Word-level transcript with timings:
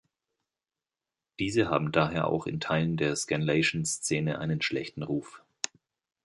Diese 1.37 1.69
haben 1.69 1.91
daher 1.91 2.25
auch 2.27 2.47
in 2.47 2.59
Teilen 2.59 2.97
der 2.97 3.15
Scanlation-Szene 3.15 4.39
einen 4.39 4.59
schlechten 4.59 5.03
Ruf. 5.03 5.43